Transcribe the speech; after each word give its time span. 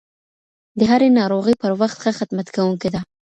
د 0.77 0.79
هري 0.91 1.09
ناروغۍ 1.19 1.53
پر 1.61 1.71
وخت 1.81 1.97
ښه 2.03 2.11
خدمت 2.19 2.47
کوونکې 2.55 2.89
ده 2.93 2.99